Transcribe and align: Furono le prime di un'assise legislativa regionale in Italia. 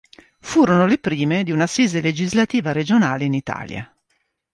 Furono 0.39 0.87
le 0.87 0.97
prime 0.97 1.43
di 1.43 1.51
un'assise 1.51 2.01
legislativa 2.01 2.71
regionale 2.71 3.25
in 3.25 3.35
Italia. 3.35 3.95